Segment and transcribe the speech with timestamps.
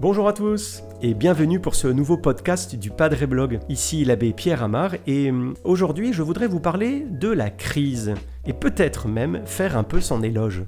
[0.00, 3.60] Bonjour à tous et bienvenue pour ce nouveau podcast du Padre Blog.
[3.70, 8.14] Ici l'abbé Pierre Amar et hum, aujourd'hui je voudrais vous parler de la crise
[8.46, 10.64] et peut-être même faire un peu son éloge.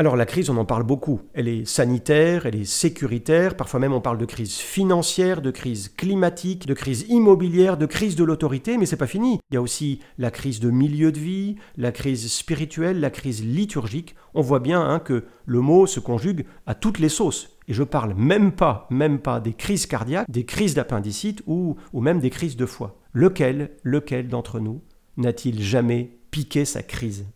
[0.00, 1.22] Alors la crise, on en parle beaucoup.
[1.34, 5.88] Elle est sanitaire, elle est sécuritaire, parfois même on parle de crise financière, de crise
[5.88, 9.40] climatique, de crise immobilière, de crise de l'autorité, mais c'est pas fini.
[9.50, 13.44] Il y a aussi la crise de milieu de vie, la crise spirituelle, la crise
[13.44, 14.14] liturgique.
[14.34, 17.58] On voit bien hein, que le mot se conjugue à toutes les sauces.
[17.66, 22.20] Et je parle même pas, même pas des crises cardiaques, des crises d'appendicite ou, même
[22.20, 23.00] des crises de foie.
[23.12, 24.80] Lequel, lequel d'entre nous
[25.16, 27.26] n'a-t-il jamais piqué sa crise?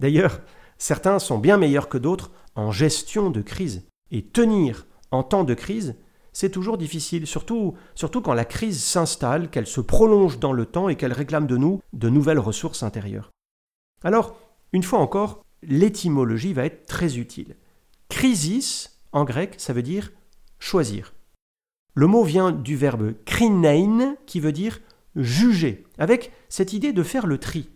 [0.00, 0.40] D'ailleurs,
[0.78, 3.86] Certains sont bien meilleurs que d'autres en gestion de crise.
[4.10, 5.96] Et tenir en temps de crise,
[6.32, 10.96] c'est toujours difficile, surtout, quand la crise s'installe, qu'elle se prolonge dans le temps et
[10.96, 13.30] qu'elle réclame de nous de nouvelles ressources intérieures.
[14.04, 14.38] Alors,
[14.72, 17.56] une fois encore, l'étymologie va être très utile.
[18.08, 20.12] Crisis, en grec, ça veut dire
[20.58, 21.14] choisir.
[21.94, 24.80] Le mot vient du verbe krinein, qui veut dire
[25.16, 27.68] juger, avec cette idée de faire le tri.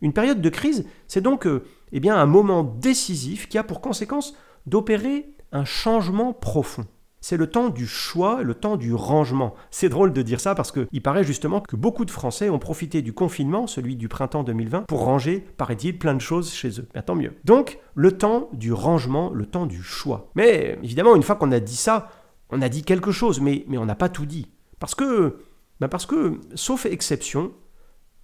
[0.00, 3.80] Une période de crise, c'est donc euh, eh bien, un moment décisif qui a pour
[3.80, 4.34] conséquence
[4.66, 6.86] d'opérer un changement profond.
[7.20, 9.54] C'est le temps du choix, le temps du rangement.
[9.70, 13.02] C'est drôle de dire ça parce qu'il paraît justement que beaucoup de Français ont profité
[13.02, 16.86] du confinement, celui du printemps 2020, pour ranger, paraît-il, plein de choses chez eux.
[16.94, 17.32] Mais tant mieux.
[17.44, 20.30] Donc, le temps du rangement, le temps du choix.
[20.36, 22.10] Mais évidemment, une fois qu'on a dit ça,
[22.50, 24.48] on a dit quelque chose, mais, mais on n'a pas tout dit.
[24.78, 25.38] Parce que,
[25.80, 27.50] ben parce que, sauf exception,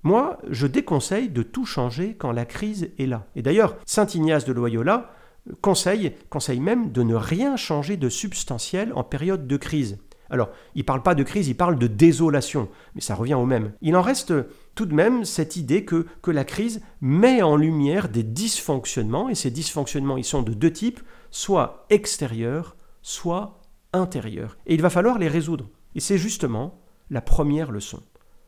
[0.03, 3.27] moi, je déconseille de tout changer quand la crise est là.
[3.37, 5.13] Et d'ailleurs, Saint Ignace de Loyola
[5.61, 9.99] conseille, conseille même de ne rien changer de substantiel en période de crise.
[10.29, 13.45] Alors, il ne parle pas de crise, il parle de désolation, mais ça revient au
[13.45, 13.73] même.
[13.83, 14.33] Il en reste
[14.75, 19.35] tout de même cette idée que, que la crise met en lumière des dysfonctionnements, et
[19.35, 23.61] ces dysfonctionnements, ils sont de deux types, soit extérieurs, soit
[23.93, 24.57] intérieurs.
[24.67, 25.69] Et il va falloir les résoudre.
[25.95, 26.81] Et c'est justement
[27.11, 28.03] la première leçon.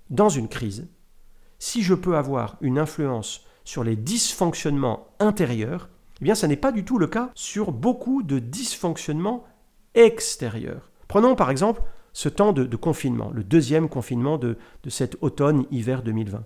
[0.08, 0.88] Dans une crise,
[1.58, 5.88] si je peux avoir une influence sur les dysfonctionnements intérieurs,
[6.20, 9.44] eh bien, ça n'est pas du tout le cas sur beaucoup de dysfonctionnements
[9.94, 10.90] extérieurs.
[11.08, 11.82] Prenons par exemple
[12.12, 16.44] ce temps de, confinement, le deuxième confinement de, de cet automne-hiver 2020.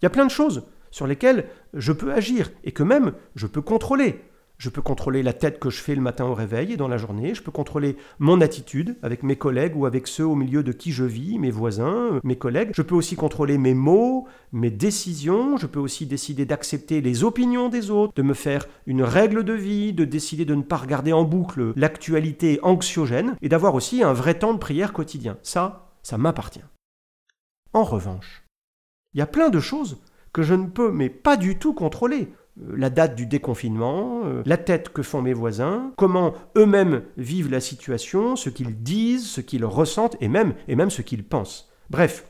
[0.00, 3.46] Il y a plein de choses sur lesquelles je peux agir et que même je
[3.46, 4.24] peux contrôler.
[4.58, 6.98] Je peux contrôler la tête que je fais le matin au réveil et dans la
[6.98, 7.32] journée.
[7.32, 10.90] Je peux contrôler mon attitude avec mes collègues ou avec ceux au milieu de qui
[10.90, 12.72] je vis, mes voisins, mes collègues.
[12.74, 15.56] Je peux aussi contrôler mes mots, mes décisions.
[15.58, 19.52] Je peux aussi décider d'accepter les opinions des autres, de me faire une règle de
[19.52, 24.12] vie, de décider de ne pas regarder en boucle l'actualité anxiogène et d'avoir aussi un
[24.12, 25.38] vrai temps de prière quotidien.
[25.44, 26.64] Ça, ça m'appartient.
[27.74, 28.42] En revanche,
[29.14, 29.98] il y a plein de choses
[30.32, 32.28] que je ne peux mais pas du tout contrôler.
[32.66, 37.60] La date du déconfinement, euh, la tête que font mes voisins, comment eux-mêmes vivent la
[37.60, 41.70] situation, ce qu'ils disent, ce qu'ils ressentent et même, et même ce qu'ils pensent.
[41.90, 42.28] Bref,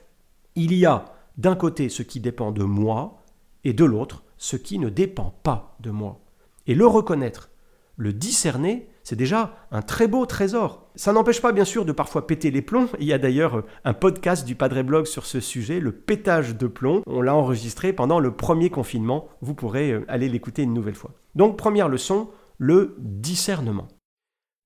[0.54, 1.06] il y a
[1.38, 3.22] d'un côté ce qui dépend de moi
[3.64, 6.20] et de l'autre ce qui ne dépend pas de moi.
[6.66, 7.50] Et le reconnaître,
[7.96, 10.86] le discerner, c'est déjà un très beau trésor.
[10.94, 12.90] Ça n'empêche pas bien sûr de parfois péter les plombs.
[13.00, 16.66] Il y a d'ailleurs un podcast du Padre Blog sur ce sujet, le pétage de
[16.66, 17.02] plomb.
[17.06, 19.30] On l'a enregistré pendant le premier confinement.
[19.40, 21.14] Vous pourrez euh, aller l'écouter une nouvelle fois.
[21.36, 23.88] Donc première leçon, le discernement.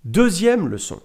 [0.04, 0.98] Deuxième leçon,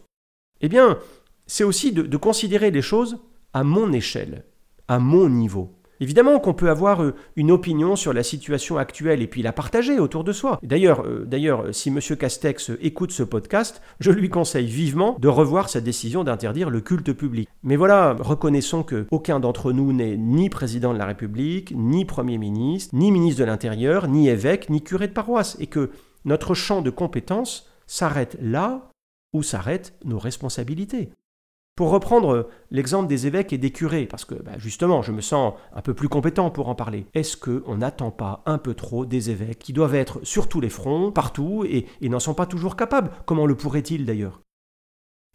[0.61, 0.97] eh bien,
[1.45, 3.19] c'est aussi de, de considérer les choses
[3.53, 4.45] à mon échelle,
[4.87, 5.76] à mon niveau.
[5.99, 9.99] Évidemment qu'on peut avoir euh, une opinion sur la situation actuelle et puis la partager
[9.99, 10.59] autour de soi.
[10.63, 11.99] D'ailleurs, euh, d'ailleurs, si M.
[11.99, 17.13] Castex écoute ce podcast, je lui conseille vivement de revoir sa décision d'interdire le culte
[17.13, 17.49] public.
[17.63, 22.37] Mais voilà, reconnaissons que aucun d'entre nous n'est ni président de la République, ni Premier
[22.37, 25.91] ministre, ni ministre de l'Intérieur, ni évêque, ni curé de paroisse, et que
[26.25, 28.91] notre champ de compétences s'arrête là
[29.33, 31.09] où s'arrêtent nos responsabilités.
[31.77, 35.53] Pour reprendre l'exemple des évêques et des curés, parce que bah, justement je me sens
[35.75, 39.29] un peu plus compétent pour en parler, est-ce qu'on n'attend pas un peu trop des
[39.29, 43.11] évêques qui doivent être sur tous les fronts, partout, et, n'en sont pas toujours capables?
[43.27, 44.41] Comment le pourraient-ils d'ailleurs?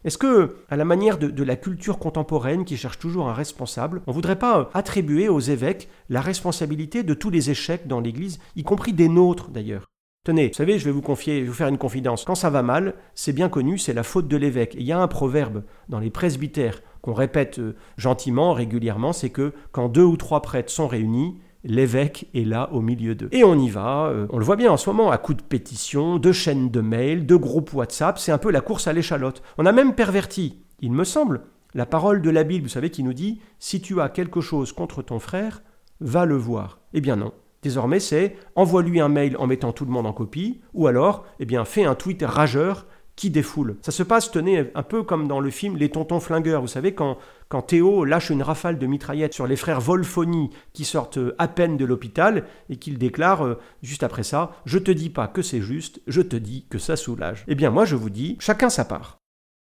[0.03, 4.01] Est-ce que, à la manière de, de, la culture contemporaine qui cherche toujours un responsable,
[4.05, 8.41] on ne voudrait pas attribuer aux évêques la responsabilité de tous les échecs dans l'Église,
[8.57, 9.92] y compris des nôtres d'ailleurs?
[10.25, 12.23] Tenez, vous savez, je vais vous confier, je vais vous faire une confidence.
[12.23, 14.73] Quand ça va mal, c'est bien connu, c'est la faute de l'évêque.
[14.79, 19.51] Il y a un proverbe dans les presbytères qu'on répète euh, gentiment, régulièrement, c'est que
[19.73, 23.27] quand deux ou trois prêtres sont réunis, l'évêque est là au milieu d'eux.
[23.33, 25.43] Et on y va, euh, on le voit bien en ce moment, à coups de
[25.43, 29.43] pétitions, de chaînes de mails, de groupes WhatsApp, c'est un peu la course à l'échalote.
[29.57, 31.41] On a même perverti, il me semble,
[31.73, 34.71] la parole de la Bible, vous savez, qui nous dit si tu as quelque chose
[34.71, 35.63] contre ton frère,
[35.99, 36.79] va le voir.
[36.93, 37.33] Eh bien non.
[37.63, 41.45] Désormais, c'est envoie-lui un mail en mettant tout le monde en copie, ou alors, eh
[41.45, 43.77] bien, fais un tweet rageur qui défoule.
[43.81, 46.61] Ça se passe, tenez, un peu comme dans le film Les Tontons Flingueurs.
[46.61, 47.17] Vous savez, quand,
[47.47, 51.77] quand Théo lâche une rafale de mitraillettes sur les frères Volfoni qui sortent à peine
[51.77, 55.61] de l'hôpital et qu'il déclare euh, juste après ça Je te dis pas que c'est
[55.61, 57.45] juste, je te dis que ça soulage.
[57.47, 59.19] Eh bien, moi, je vous dis chacun sa part.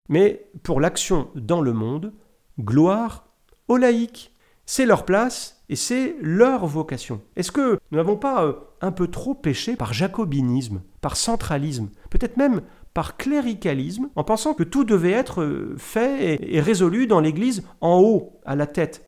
[0.09, 2.13] Mais pour l'action dans le monde,
[2.61, 3.27] gloire
[3.69, 4.33] aux laïcs.
[4.71, 7.23] C'est leur place et c'est leur vocation.
[7.37, 12.37] Est-ce que nous n'avons pas euh, un peu trop péché par jacobinisme, par centralisme, peut-être
[12.37, 12.61] même
[12.93, 17.99] par cléricalisme, en pensant que tout devait être euh, fait et résolu dans l'Église en
[18.01, 19.07] haut, à la tête?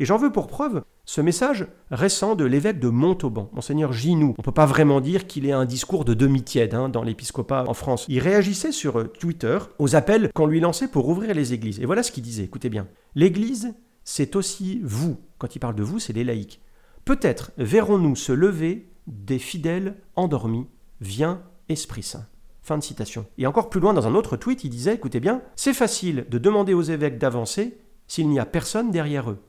[0.00, 4.34] Et j'en veux pour preuve ce message récent de l'évêque de Montauban, monseigneur Ginoux.
[4.36, 7.64] On ne peut pas vraiment dire qu'il ait un discours de demi-tiède hein, dans l'épiscopat
[7.68, 8.06] en France.
[8.08, 11.78] Il réagissait sur euh, Twitter aux appels qu'on lui lançait pour ouvrir les églises.
[11.78, 12.88] Et voilà ce qu'il disait, écoutez bien.
[13.14, 13.72] L'Église,
[14.06, 15.20] c'est aussi vous.
[15.36, 16.62] Quand il parle de vous, c'est les laïcs.
[17.04, 20.66] Peut-être verrons-nous se lever des fidèles endormis.
[21.02, 22.26] Viens, Esprit Saint.
[22.62, 23.26] Fin de citation.
[23.36, 26.38] Et encore plus loin, dans un autre tweet, il disait, écoutez bien, c'est facile de
[26.38, 27.76] demander aux évêques d'avancer
[28.08, 29.42] s'il n'y a personne derrière eux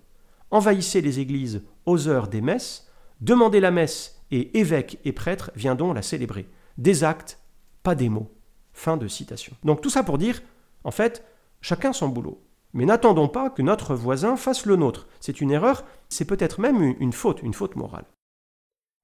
[0.52, 2.88] envahissez les églises aux heures des messes,
[3.22, 6.48] demandez la messe et évêque et prêtre viendront la célébrer.
[6.78, 7.40] Des actes,
[7.84, 8.32] pas des mots.
[8.74, 9.56] Fin de citation.
[9.64, 10.42] Donc tout ça pour dire,
[10.84, 11.26] en fait,
[11.62, 12.44] chacun son boulot.
[12.74, 15.08] Mais n'attendons pas que notre voisin fasse le nôtre.
[15.20, 18.06] C'est une erreur, c'est peut-être même une faute, une faute morale.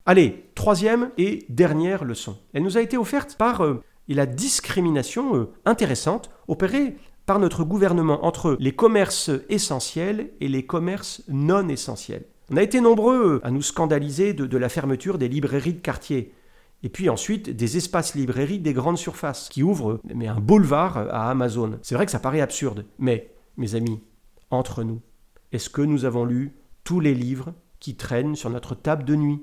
[0.06, 2.38] Allez, troisième et dernière leçon.
[2.54, 8.26] Elle nous a été offerte par euh, la discrimination euh, intéressante opérée par notre gouvernement
[8.26, 12.26] entre les commerces essentiels et les commerces non essentiels.
[12.52, 16.34] On a été nombreux à nous scandaliser de, la fermeture des librairies de quartier.
[16.84, 21.30] Et puis ensuite, des espaces librairies des grandes surfaces qui ouvrent mais un boulevard à
[21.30, 21.80] Amazon.
[21.82, 24.02] C'est vrai que ça paraît absurde, mais, mes amis,
[24.50, 25.02] entre nous,
[25.52, 26.54] est-ce que nous avons lu
[26.84, 29.42] tous les livres qui traînent sur notre table de nuit?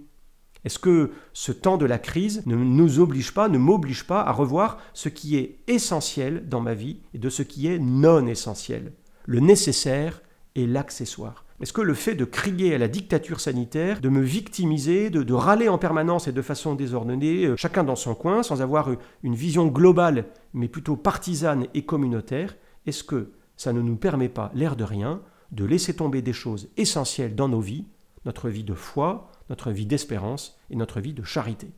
[0.64, 4.32] Est-ce que ce temps de la crise ne nous oblige pas, ne m'oblige pas à
[4.32, 8.92] revoir ce qui est essentiel dans ma vie et de ce qui est non essentiel?
[9.24, 10.20] Le nécessaire
[10.54, 11.44] et l'accessoire.
[11.60, 15.68] Est-ce que le fait de crier à la dictature sanitaire, de me victimiser, de, râler
[15.68, 18.88] en permanence et de façon désordonnée, euh, chacun dans son coin, sans avoir
[19.22, 24.50] une vision globale, mais plutôt partisane et communautaire, est-ce que ça ne nous permet pas,
[24.54, 25.20] l'air de rien,
[25.52, 27.84] de laisser tomber des choses essentielles dans nos vies,
[28.24, 31.68] notre vie de foi, notre vie d'espérance et notre vie de charité.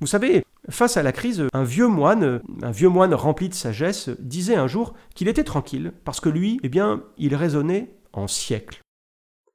[0.00, 4.08] Vous savez, face à la crise, un vieux moine, un vieux moine rempli de sagesse,
[4.20, 8.80] disait un jour qu'il était tranquille parce que lui, eh bien, il raisonnait en siècles.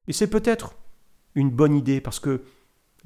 [0.10, 0.76] Et c'est peut-être
[1.36, 2.42] une bonne idée parce que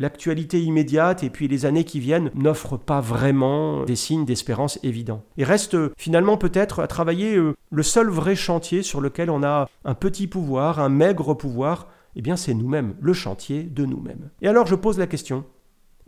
[0.02, 5.24] l'actualité immédiate et puis les années qui viennent n'offrent pas vraiment des signes d'espérance évidents.
[5.38, 9.70] Il reste finalement peut-être à travailler euh, le seul vrai chantier sur lequel on a
[9.86, 14.32] un petit pouvoir, un maigre pouvoir, eh bien c'est nous-mêmes, le chantier de nous-mêmes.
[14.42, 15.46] Et alors je pose la question,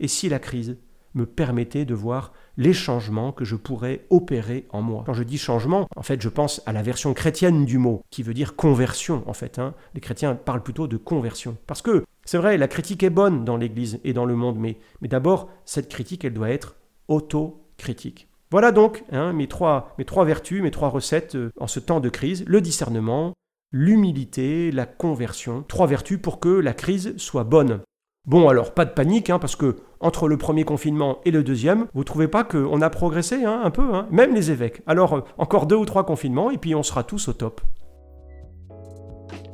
[0.00, 0.76] et si la crise
[1.14, 5.04] me permettait de voir les changements que je pourrais opérer en moi?
[5.06, 8.22] Quand je dis changement, en fait, je pense à la version chrétienne du mot, qui
[8.22, 9.58] veut dire conversion, en fait.
[9.58, 9.74] Hein.
[9.94, 11.56] Les chrétiens parlent plutôt de conversion.
[11.66, 14.78] Parce que, c'est vrai, la critique est bonne dans l'Église et dans le monde, mais,
[15.02, 16.76] d'abord, cette critique, elle doit être
[17.08, 18.28] autocritique.
[18.50, 21.98] Voilà donc hein, mes, trois, mes trois vertus, mes trois recettes euh, en ce temps
[21.98, 22.44] de crise.
[22.46, 23.32] Le discernement,
[23.72, 27.80] l'humilité, la conversion, trois vertus pour que la crise soit bonne.
[28.26, 31.88] Bon alors, pas de panique, hein, parce que entre le premier confinement et le deuxième,
[31.94, 34.82] vous trouvez pas qu'on a progressé hein, un peu, hein, même les évêques.
[34.86, 37.60] Alors, euh, encore deux ou trois confinements, et puis on sera tous au top.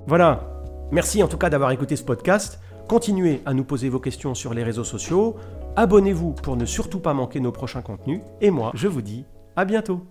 [0.07, 0.60] Voilà,
[0.93, 2.61] merci en tout cas d'avoir écouté ce podcast.
[2.89, 5.37] Continuez à nous poser vos questions sur les réseaux sociaux.
[5.77, 8.21] Abonnez-vous pour ne surtout pas manquer nos prochains contenus.
[8.41, 9.25] Et moi, je vous dis
[9.57, 10.07] à bientôt.